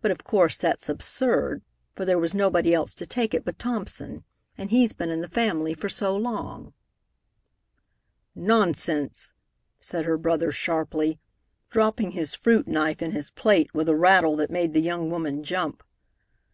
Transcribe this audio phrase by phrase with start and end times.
[0.00, 1.60] But of course that's absurd,
[1.94, 4.24] for there was nobody else to take it but Thompson,
[4.56, 6.72] and he's been in the family for so long."
[8.34, 9.34] "Nonsense!"
[9.78, 11.20] said her brother sharply,
[11.68, 15.44] dropping his fruit knife in his plate with a rattle that made the young woman
[15.44, 15.82] jump.